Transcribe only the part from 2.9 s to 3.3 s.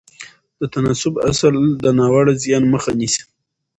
نیسي.